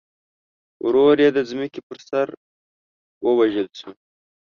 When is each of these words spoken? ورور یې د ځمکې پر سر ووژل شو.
ورور 0.85 1.15
یې 1.23 1.29
د 1.33 1.39
ځمکې 1.49 1.79
پر 1.87 1.97
سر 2.09 2.27
ووژل 3.25 3.67
شو. 3.79 3.91